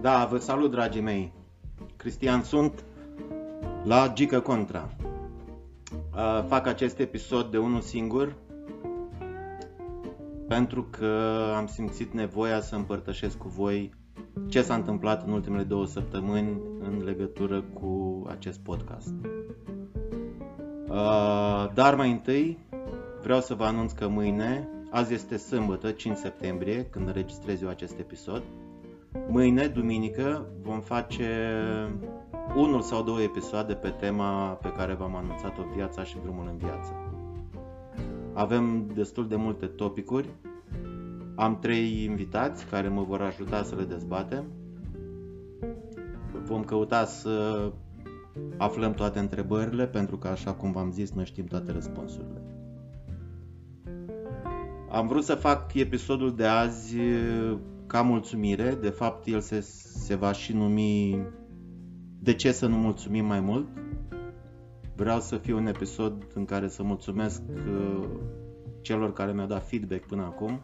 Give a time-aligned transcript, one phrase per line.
[0.00, 1.32] Da, vă salut, dragii mei.
[1.96, 2.84] Cristian sunt
[3.84, 4.90] la Gică Contra.
[5.92, 8.34] Uh, fac acest episod de unul singur
[10.48, 13.94] pentru că am simțit nevoia să împărtășesc cu voi
[14.48, 19.14] ce s-a întâmplat în ultimele două săptămâni în legătură cu acest podcast.
[20.88, 22.58] Uh, dar mai întâi
[23.22, 27.98] vreau să vă anunț că mâine, azi este sâmbătă, 5 septembrie, când înregistrez eu acest
[27.98, 28.42] episod,
[29.28, 31.26] Mâine, duminică, vom face
[32.56, 36.94] unul sau două episoade pe tema pe care v-am anunțat-o, viața și drumul în viață.
[38.32, 40.28] Avem destul de multe topicuri.
[41.34, 44.44] Am trei invitați care mă vor ajuta să le dezbatem.
[46.44, 47.72] Vom căuta să
[48.56, 52.42] aflăm toate întrebările, pentru că, așa cum v-am zis, noi știm toate răspunsurile.
[54.90, 56.96] Am vrut să fac episodul de azi
[57.90, 58.74] ca mulțumire.
[58.80, 61.22] De fapt, el se, se va și numi
[62.18, 63.68] De ce să nu mulțumim mai mult?
[64.96, 68.08] Vreau să fie un episod în care să mulțumesc uh,
[68.80, 70.60] celor care mi-au dat feedback până acum,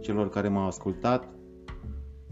[0.00, 1.28] celor care m-au ascultat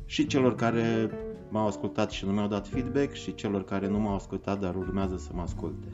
[0.04, 1.10] și celor care
[1.50, 5.16] m-au ascultat și nu mi-au dat feedback și celor care nu m-au ascultat, dar urmează
[5.16, 5.88] să mă asculte.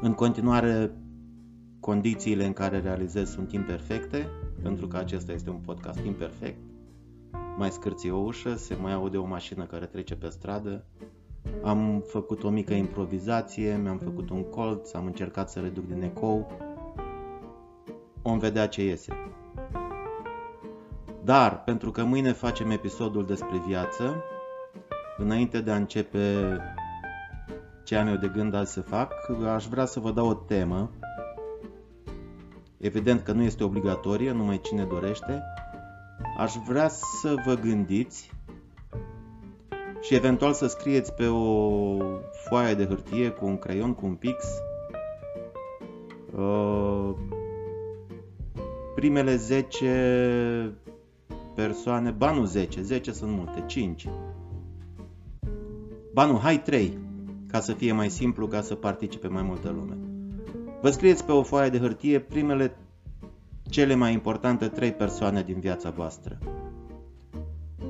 [0.00, 0.96] În continuare,
[1.80, 4.28] condițiile în care realizez sunt imperfecte,
[4.62, 6.58] pentru că acesta este un podcast imperfect.
[7.56, 10.84] Mai scârție o ușă, se mai aude o mașină care trece pe stradă.
[11.62, 16.50] Am făcut o mică improvizație, mi-am făcut un colț, am încercat să reduc din ecou.
[18.22, 19.12] Om vedea ce iese.
[21.24, 24.22] Dar, pentru că mâine facem episodul despre viață,
[25.16, 26.56] înainte de a începe
[27.84, 29.12] ce am eu de gând azi să fac,
[29.54, 30.90] aș vrea să vă dau o temă
[32.82, 35.42] Evident că nu este obligatorie, numai cine dorește.
[36.38, 38.30] Aș vrea să vă gândiți
[40.00, 41.96] și eventual să scrieți pe o
[42.48, 44.44] foaie de hârtie cu un creion, cu un pix,
[46.36, 47.10] uh,
[48.94, 50.76] primele 10
[51.54, 54.08] persoane, ba nu 10, 10 sunt multe, 5.
[56.12, 56.98] Ba nu, hai 3,
[57.46, 60.01] ca să fie mai simplu, ca să participe mai multă lume.
[60.82, 62.76] Vă scrieți pe o foaie de hârtie primele
[63.62, 66.38] cele mai importante trei persoane din viața voastră.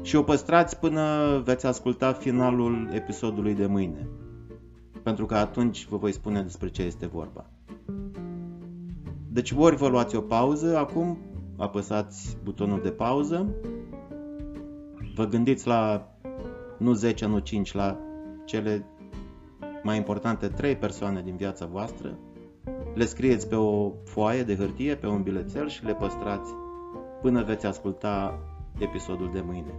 [0.03, 1.03] Și o păstrați până
[1.45, 4.09] veți asculta finalul episodului de mâine.
[5.03, 7.51] Pentru că atunci vă voi spune despre ce este vorba.
[9.29, 11.19] Deci ori vă luați o pauză acum,
[11.57, 13.55] apăsați butonul de pauză,
[15.15, 16.09] vă gândiți la
[16.79, 17.99] nu 10, nu 5, la
[18.45, 18.87] cele
[19.83, 22.19] mai importante trei persoane din viața voastră
[22.95, 26.55] le scrieți pe o foaie de hârtie, pe un bilețel și le păstrați
[27.21, 28.39] până veți asculta
[28.79, 29.75] episodul de mâine,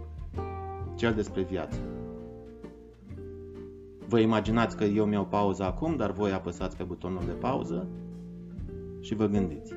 [0.94, 1.78] cel despre viață.
[4.08, 7.88] Vă imaginați că eu mi-au pauză acum, dar voi apăsați pe butonul de pauză
[9.00, 9.72] și vă gândiți.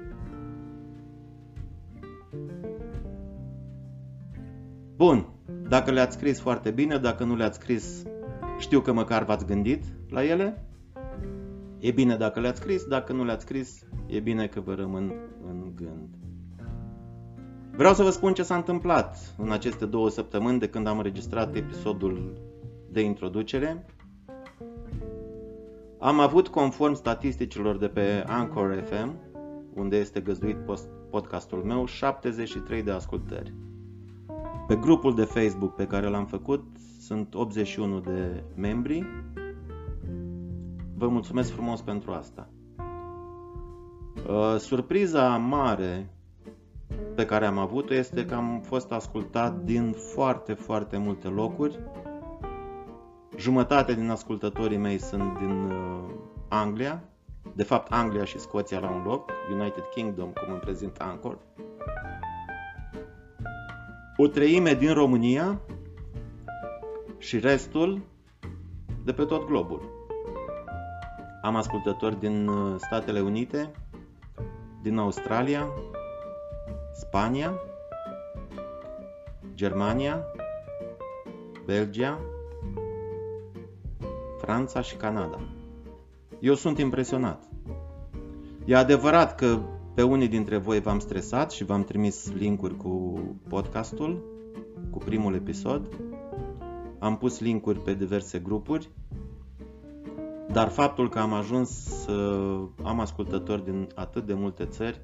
[4.96, 5.28] Bun,
[5.70, 8.04] dacă le-ați scris foarte bine, dacă nu le-ați scris,
[8.58, 10.67] știu că măcar v-ați gândit la ele.
[11.88, 15.14] E bine dacă le-ați scris, dacă nu le-ați scris, e bine că vă rămân
[15.48, 16.10] în gând.
[17.72, 21.56] Vreau să vă spun ce s-a întâmplat în aceste două săptămâni de când am înregistrat
[21.56, 22.42] episodul
[22.92, 23.86] de introducere.
[26.00, 29.16] Am avut, conform statisticilor de pe Anchor FM,
[29.74, 30.58] unde este găzduit
[31.10, 33.54] podcastul meu, 73 de ascultări.
[34.68, 36.64] Pe grupul de Facebook pe care l-am făcut
[37.00, 39.06] sunt 81 de membri
[40.98, 42.50] Vă mulțumesc frumos pentru asta.
[44.28, 46.10] Uh, surpriza mare
[47.16, 51.80] pe care am avut-o este că am fost ascultat din foarte, foarte multe locuri.
[53.36, 56.10] Jumătate din ascultătorii mei sunt din uh,
[56.48, 57.04] Anglia,
[57.56, 61.38] de fapt Anglia și Scoția la un loc, United Kingdom, cum îmi prezint Anchor.
[64.18, 65.62] O treime din România
[67.18, 68.02] și restul
[69.04, 69.97] de pe tot globul.
[71.48, 73.72] Am ascultători din uh, Statele Unite,
[74.82, 75.68] din Australia,
[76.94, 77.54] Spania,
[79.54, 80.24] Germania,
[81.66, 82.20] Belgia,
[84.38, 85.40] Franța și Canada.
[86.40, 87.44] Eu sunt impresionat.
[88.66, 89.60] E adevărat că
[89.94, 94.24] pe unii dintre voi v-am stresat și v-am trimis linkuri cu podcastul,
[94.92, 95.88] cu primul episod.
[97.00, 98.90] Am pus linkuri pe diverse grupuri
[100.58, 102.12] dar faptul că am ajuns să
[102.84, 105.02] am ascultători din atât de multe țări,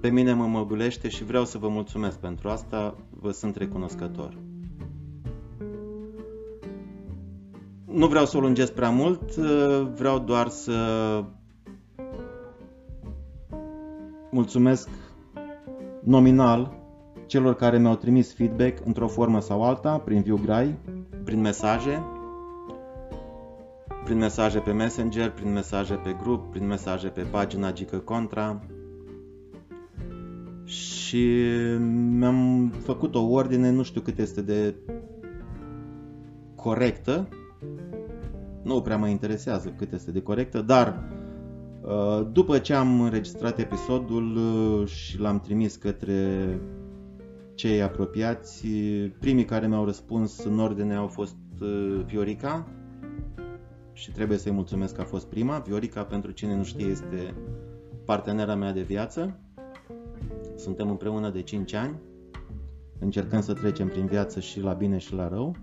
[0.00, 2.94] pe mine mă măgulește și vreau să vă mulțumesc pentru asta.
[3.10, 4.38] vă sunt recunoscător.
[7.84, 9.34] Nu vreau să o lungesc prea mult,
[9.96, 10.74] vreau doar să
[14.30, 14.88] mulțumesc
[16.02, 16.72] nominal
[17.26, 20.78] celor care mi-au trimis feedback într-o formă sau alta, prin Viu Grai,
[21.24, 22.15] prin mesaje,
[24.06, 28.60] prin mesaje pe Messenger, prin mesaje pe grup, prin mesaje pe pagina Gică Contra.
[30.64, 31.38] Și
[31.88, 34.74] mi-am făcut o ordine, nu știu cât este de
[36.54, 37.28] corectă.
[38.62, 41.08] Nu prea mă interesează cât este de corectă, dar
[41.82, 46.60] uh, după ce am înregistrat episodul uh, și l-am trimis către
[47.54, 48.66] cei apropiați,
[49.20, 52.66] primii care mi-au răspuns în ordine au fost uh, Viorica,
[53.96, 55.58] și trebuie să-i mulțumesc că a fost prima.
[55.58, 57.34] Viorica, pentru cine nu știe, este
[58.04, 59.38] partenera mea de viață.
[60.56, 61.94] Suntem împreună de 5 ani.
[62.98, 65.56] Încercăm să trecem prin viață și la bine și la rău.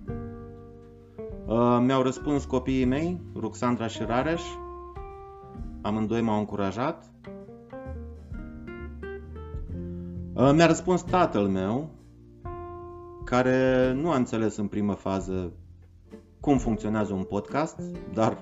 [1.46, 4.42] Uh, mi-au răspuns copiii mei, Ruxandra și Rareș.
[5.82, 7.12] Amândoi m-au încurajat.
[10.34, 11.90] Uh, mi-a răspuns tatăl meu,
[13.24, 15.54] care nu a înțeles în primă fază
[16.44, 17.80] cum funcționează un podcast,
[18.14, 18.38] dar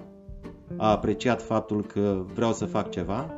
[0.78, 3.34] a apreciat faptul că vreau să fac ceva.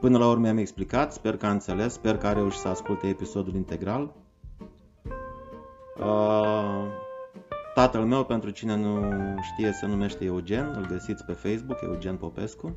[0.00, 3.06] Până la urmă am explicat, sper că a înțeles, sper că a reușit să asculte
[3.06, 4.14] episodul integral.
[5.98, 6.84] Uh,
[7.74, 9.12] tatăl meu, pentru cine nu
[9.42, 12.76] știe, se numește Eugen, îl găsiți pe Facebook, Eugen Popescu.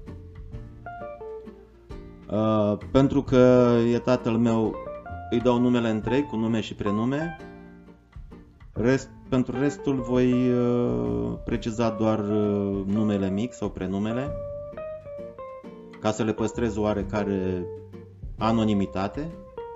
[2.31, 4.75] Uh, pentru că e tatăl meu,
[5.29, 7.37] îi dau numele întreg, cu nume și prenume.
[8.73, 14.31] Rest, pentru restul voi uh, preciza doar uh, numele mic sau prenumele
[15.99, 17.65] ca să le păstrez oarecare
[18.37, 19.31] anonimitate.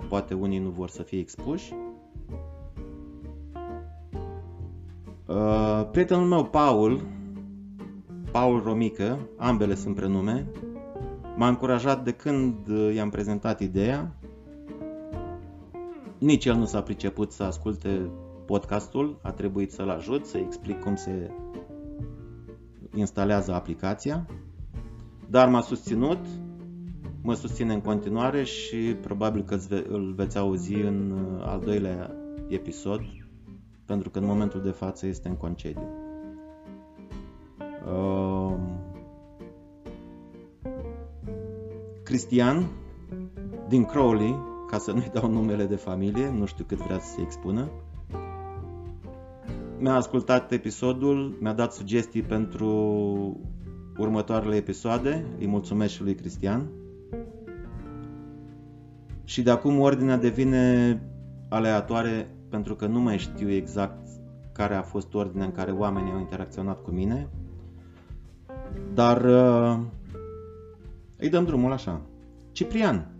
[0.08, 1.72] Poate unii nu vor să fie expuși.
[5.26, 7.00] Uh, prietenul meu, Paul,
[8.30, 10.46] Paul Romică, ambele sunt prenume,
[11.36, 12.54] m-a încurajat de când
[12.94, 14.14] i-am prezentat ideea.
[16.18, 18.10] Nici el nu s-a priceput să asculte
[18.50, 21.30] podcastul, a trebuit să-l ajut, să explic cum se
[22.94, 24.26] instalează aplicația,
[25.28, 26.18] dar m-a susținut,
[27.22, 29.58] mă susține în continuare și probabil că
[29.88, 32.14] îl veți auzi în uh, al doilea
[32.48, 33.00] episod,
[33.84, 35.88] pentru că în momentul de față este în concediu.
[37.86, 38.54] Uh,
[42.02, 42.66] Cristian
[43.68, 44.38] din Crowley,
[44.70, 47.70] ca să nu-i dau numele de familie, nu știu cât vrea să se expună,
[49.80, 52.70] mi-a ascultat episodul, mi-a dat sugestii pentru
[53.98, 55.24] următoarele episoade.
[55.38, 56.68] Îi mulțumesc și lui Cristian.
[59.24, 61.02] Și de acum ordinea devine
[61.48, 64.08] aleatoare pentru că nu mai știu exact
[64.52, 67.28] care a fost ordinea în care oamenii au interacționat cu mine.
[68.94, 69.78] Dar uh,
[71.16, 72.00] îi dăm drumul așa.
[72.52, 73.14] Ciprian.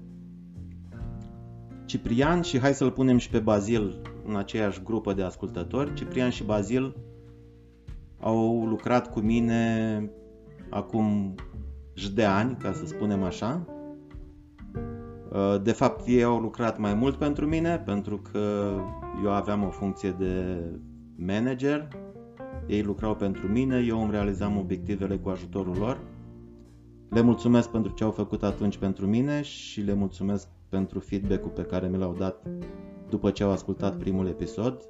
[1.85, 5.95] Ciprian și hai să-l punem și pe Bazil în aceeași grupă de ascultători.
[5.95, 6.97] Ciprian și Bazil
[8.21, 10.11] au lucrat cu mine
[10.71, 11.35] acum
[12.15, 13.67] de ani, ca să spunem așa.
[15.62, 18.73] De fapt, ei au lucrat mai mult pentru mine, pentru că
[19.25, 20.65] eu aveam o funcție de
[21.17, 21.89] manager,
[22.67, 26.00] ei lucrau pentru mine, eu îmi realizam obiectivele cu ajutorul lor.
[27.11, 31.62] Le mulțumesc pentru ce au făcut atunci pentru mine și le mulțumesc pentru feedback-ul pe
[31.62, 32.47] care mi l-au dat
[33.11, 34.88] după ce au ascultat primul episod.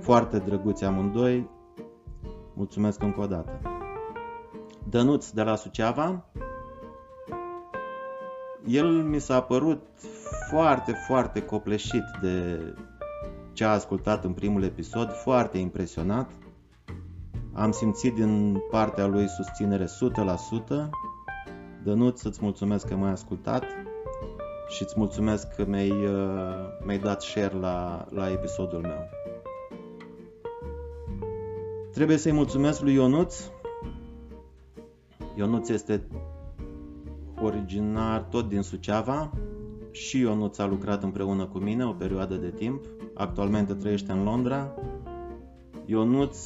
[0.00, 1.50] Foarte drăguți amândoi.
[2.54, 3.60] Mulțumesc încă o dată.
[4.88, 6.24] Dănuț de la Suceava.
[8.66, 9.82] El mi s-a părut
[10.50, 12.58] foarte, foarte copleșit de
[13.52, 16.30] ce a ascultat în primul episod, foarte impresionat.
[17.52, 19.88] Am simțit din partea lui susținere 100%.
[21.84, 23.64] Dănuț, îți mulțumesc că m-ai ascultat
[24.72, 29.08] și îți mulțumesc că mi-ai, uh, mi-ai dat share la, la episodul meu.
[31.92, 33.36] Trebuie să-i mulțumesc lui Ionuț.
[35.36, 36.06] Ionuț este
[37.42, 39.32] originar tot din Suceava
[39.90, 42.84] și Ionuț a lucrat împreună cu mine o perioadă de timp.
[43.14, 44.74] Actualmente trăiește în Londra.
[45.84, 46.38] Ionuț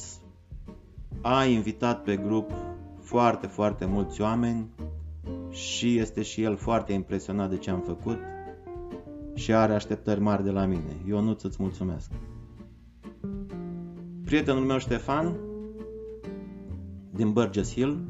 [1.21, 2.51] a invitat pe grup
[2.99, 4.69] foarte, foarte mulți oameni
[5.57, 8.17] și este și el foarte impresionat de ce am făcut
[9.33, 10.95] și are așteptări mari de la mine.
[11.07, 12.11] Eu nu îți mulțumesc.
[14.23, 15.35] Prietenul meu Ștefan
[17.09, 18.07] din Burgess Hill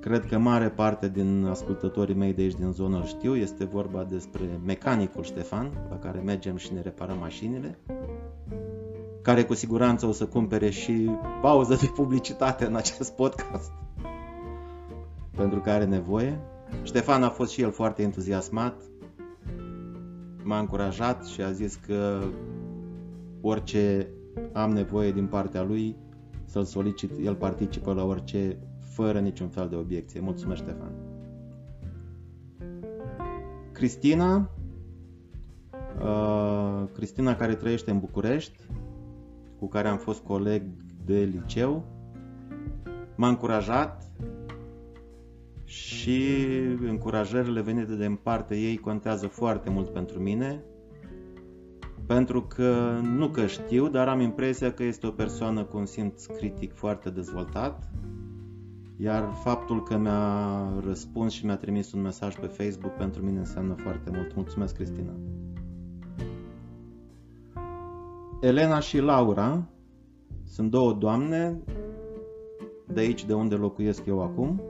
[0.00, 4.04] cred că mare parte din ascultătorii mei de aici din zonă îl știu, este vorba
[4.04, 7.78] despre mecanicul Ștefan, la care mergem și ne reparăm mașinile,
[9.22, 11.10] care cu siguranță o să cumpere și
[11.40, 13.72] pauză de publicitate în acest podcast,
[15.36, 16.40] pentru că are nevoie.
[16.82, 18.82] Ștefan a fost și el foarte entuziasmat,
[20.42, 22.20] m-a încurajat și a zis că
[23.40, 24.08] orice
[24.52, 25.96] am nevoie din partea lui
[26.44, 30.20] să-l solicit, el participă la orice fără niciun fel de obiecție.
[30.20, 30.92] Mulțumesc, Ștefan.
[33.72, 34.50] Cristina,
[36.02, 38.58] uh, Cristina care trăiește în București,
[39.58, 40.62] cu care am fost coleg
[41.04, 41.84] de liceu,
[43.14, 44.02] m-a încurajat
[45.64, 46.36] și
[46.86, 50.62] încurajările venite din partea ei contează foarte mult pentru mine,
[52.06, 56.26] pentru că nu că știu, dar am impresia că este o persoană cu un simț
[56.26, 57.90] critic foarte dezvoltat,
[58.96, 63.74] iar faptul că mi-a răspuns și mi-a trimis un mesaj pe Facebook pentru mine înseamnă
[63.74, 64.34] foarte mult.
[64.34, 65.12] Mulțumesc, Cristina!
[68.40, 69.68] Elena și Laura
[70.44, 71.58] sunt două doamne
[72.92, 74.62] de aici de unde locuiesc eu acum.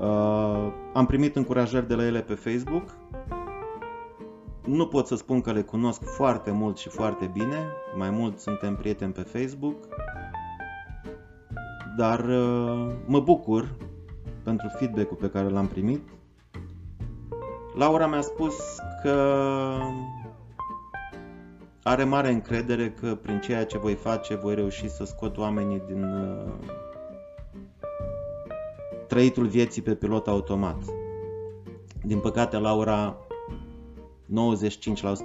[0.00, 2.96] Uh, am primit încurajări de la ele pe Facebook.
[4.64, 8.76] Nu pot să spun că le cunosc foarte mult și foarte bine, mai mult suntem
[8.76, 9.76] prieteni pe Facebook,
[11.96, 13.74] dar uh, mă bucur
[14.42, 16.08] pentru feedback-ul pe care l-am primit.
[17.74, 18.54] Laura mi-a spus
[19.02, 19.36] că
[21.82, 26.02] are mare încredere că prin ceea ce voi face voi reuși să scot oamenii din
[26.02, 26.52] uh,
[29.08, 30.84] trăitul vieții pe pilot automat.
[32.04, 33.16] Din păcate, Laura,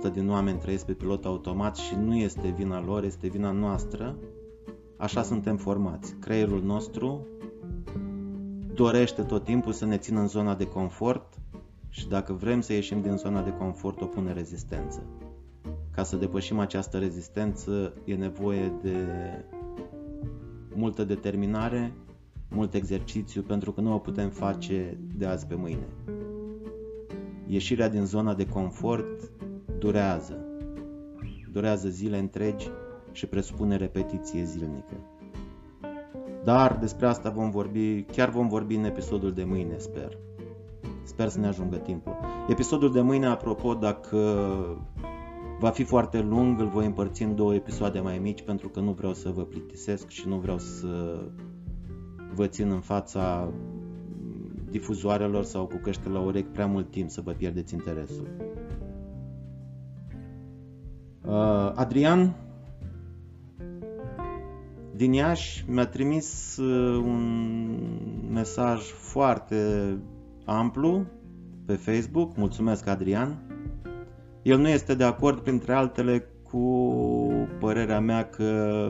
[0.10, 4.16] 95% din oameni trăiesc pe pilot automat și nu este vina lor, este vina noastră.
[4.98, 6.16] Așa suntem formați.
[6.20, 7.28] Creierul nostru
[8.74, 11.34] dorește tot timpul să ne țină în zona de confort
[11.90, 15.04] și dacă vrem să ieșim din zona de confort, o pune rezistență.
[15.96, 18.96] Ca să depășim această rezistență e nevoie de
[20.76, 21.94] multă determinare,
[22.54, 25.88] mult exercițiu, pentru că nu o putem face de azi pe mâine.
[27.48, 29.32] Ieșirea din zona de confort
[29.80, 30.46] durează.
[31.52, 32.70] Durează zile întregi
[33.12, 34.96] și presupune repetiție zilnică.
[36.44, 40.18] Dar despre asta vom vorbi, chiar vom vorbi în episodul de mâine, sper.
[41.04, 42.16] Sper să ne ajungă timpul.
[42.50, 44.18] Episodul de mâine, apropo, dacă
[45.60, 48.92] Va fi foarte lung, îl voi împărți în două episoade mai mici pentru că nu
[48.92, 51.22] vreau să vă plictisesc și nu vreau să
[52.36, 53.54] vă țin în fața
[54.70, 58.28] difuzoarelor sau cu căști la urechi prea mult timp să vă pierdeți interesul.
[61.26, 62.36] Uh, Adrian
[64.96, 67.78] din Iași mi-a trimis uh, un
[68.32, 69.58] mesaj foarte
[70.46, 71.06] amplu
[71.66, 72.38] pe Facebook.
[72.38, 73.38] Mulțumesc, Adrian.
[74.42, 76.88] El nu este de acord, printre altele, cu
[77.60, 78.90] părerea mea că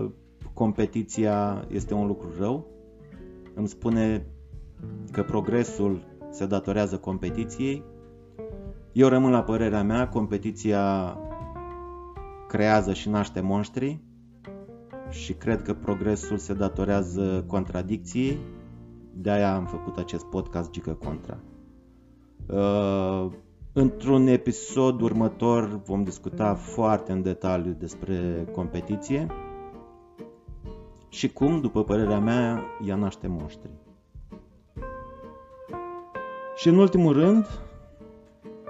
[0.53, 2.72] competiția este un lucru rău.
[3.53, 4.27] Îmi spune
[5.11, 7.83] că progresul se datorează competiției.
[8.91, 11.17] Eu rămân la părerea mea, competiția
[12.47, 13.99] creează și naște monștri
[15.09, 18.37] și cred că progresul se datorează contradicției.
[19.15, 21.37] De aia am făcut acest podcast Gică Contra.
[22.47, 23.31] Uh,
[23.75, 29.27] Într-un episod următor vom discuta foarte în detaliu despre competiție
[31.13, 33.69] și cum, după părerea mea, ea naște monștri.
[36.55, 37.47] Și în ultimul rând,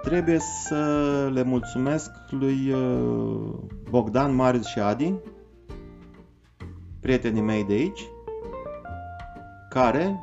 [0.02, 3.54] trebuie să le mulțumesc lui uh,
[3.90, 5.14] Bogdan, Marius și Adi,
[7.00, 8.08] prietenii mei de aici,
[9.68, 10.20] care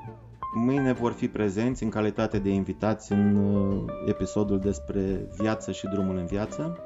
[0.54, 6.18] Mâine vor fi prezenți în calitate de invitați în uh, episodul despre viață și drumul
[6.18, 6.78] în viață.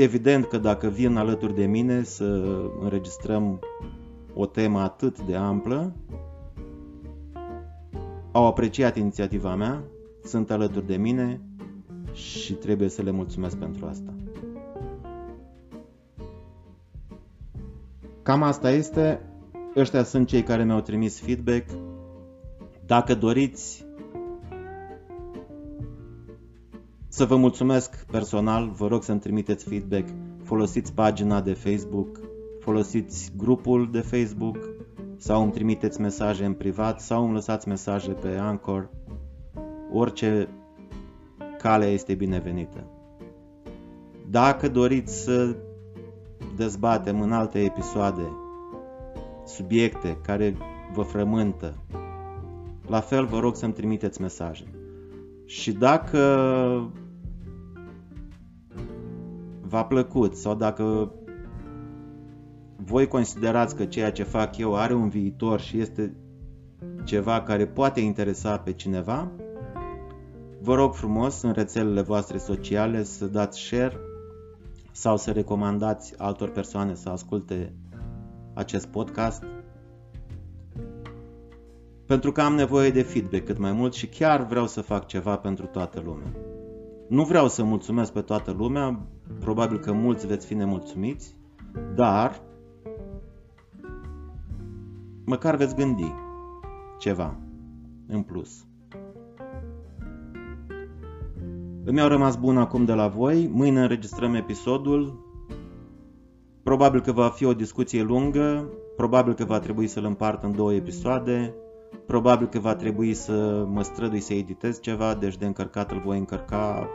[0.00, 2.24] Evident că dacă vin alături de mine să
[2.80, 3.60] înregistrăm
[4.34, 5.92] o temă atât de amplă,
[8.32, 9.82] au apreciat inițiativa mea,
[10.24, 11.40] sunt alături de mine
[12.12, 14.14] și trebuie să le mulțumesc pentru asta.
[18.22, 19.20] Cam asta este.
[19.76, 21.68] Ăștia sunt cei care mi-au trimis feedback.
[22.86, 23.84] Dacă doriți
[27.12, 30.08] să vă mulțumesc personal, vă rog să-mi trimiteți feedback.
[30.42, 32.20] Folosiți pagina de Facebook,
[32.60, 34.56] folosiți grupul de Facebook
[35.16, 38.90] sau îmi trimiteți mesaje în privat sau îmi lăsați mesaje pe Anchor.
[39.92, 40.48] Orice
[41.58, 42.84] cale este binevenită.
[44.30, 45.56] Dacă doriți să
[46.56, 48.32] dezbatem în alte episoade
[49.46, 50.56] subiecte care
[50.92, 51.74] vă frământă,
[52.86, 54.64] la fel vă rog să-mi trimiteți mesaje.
[55.44, 56.18] Și dacă
[59.70, 61.12] v-a plăcut sau dacă
[62.76, 66.14] voi considerați că ceea ce fac eu are un viitor și este
[67.04, 69.30] ceva care poate interesa pe cineva,
[70.60, 73.96] vă rog frumos în rețelele voastre sociale să dați share
[74.92, 77.72] sau să recomandați altor persoane să asculte
[78.54, 79.42] acest podcast
[82.06, 85.36] pentru că am nevoie de feedback cât mai mult și chiar vreau să fac ceva
[85.36, 86.32] pentru toată lumea.
[87.08, 89.00] Nu vreau să mulțumesc pe toată lumea,
[89.38, 91.36] probabil că mulți veți fi nemulțumiți,
[91.94, 92.42] dar
[95.24, 96.14] măcar veți gândi
[96.98, 97.36] ceva
[98.06, 98.64] în plus.
[101.84, 105.28] Îmi au rămas bun acum de la voi, mâine înregistrăm episodul,
[106.62, 110.72] probabil că va fi o discuție lungă, probabil că va trebui să-l împart în două
[110.72, 111.54] episoade,
[112.06, 116.18] probabil că va trebui să mă strădui să editez ceva, deci de încărcat îl voi
[116.18, 116.88] încărca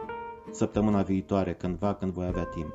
[0.52, 2.74] săptămâna viitoare, cândva, când voi avea timp.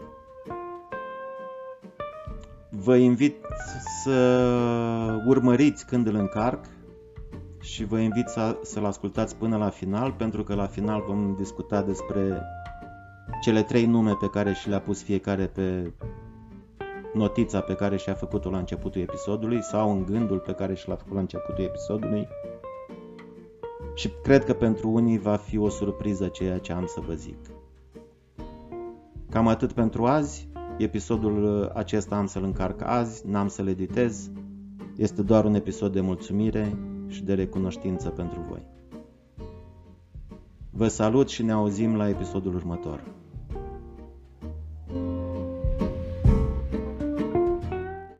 [2.71, 3.37] Vă invit
[4.03, 6.65] să urmăriți când îl încarc
[7.61, 11.83] și vă invit să, să-l ascultați până la final, pentru că la final vom discuta
[11.83, 12.43] despre
[13.43, 15.93] cele trei nume pe care și le-a pus fiecare pe
[17.12, 20.97] notița pe care și-a făcut-o la începutul episodului sau în gândul pe care și l-a
[20.97, 22.29] făcut la începutul episodului.
[23.95, 27.60] Și cred că pentru unii va fi o surpriză ceea ce am să vă zic.
[29.31, 30.49] Cam atât pentru azi.
[30.79, 34.31] Episodul acesta am să-l încarc azi, n-am să-l editez.
[34.97, 38.67] Este doar un episod de mulțumire și de recunoștință pentru voi.
[40.71, 43.05] Vă salut și ne auzim la episodul următor.